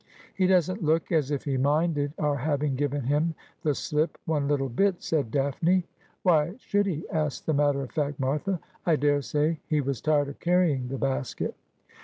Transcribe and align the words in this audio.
'He 0.35 0.47
doesn't 0.47 0.81
look 0.83 1.11
as 1.11 1.29
if 1.29 1.43
he 1.43 1.57
minded 1.57 2.11
our 2.17 2.35
having 2.37 2.73
given 2.73 3.03
him 3.03 3.35
the 3.61 3.75
slip 3.75 4.17
one 4.25 4.47
little 4.47 4.67
bit,' 4.67 5.03
said 5.03 5.29
Daphne.' 5.29 5.83
Why 6.23 6.55
should 6.57 6.87
he?' 6.87 7.07
asked 7.11 7.45
the 7.45 7.53
matter 7.53 7.83
of 7.83 7.91
fact 7.91 8.19
Martha.' 8.19 8.59
I 8.87 8.95
daresay 8.95 9.59
he 9.67 9.79
was 9.79 10.01
tired 10.01 10.29
of 10.29 10.39
carrying 10.39 10.87
the 10.87 10.97
basket.' 10.97 11.53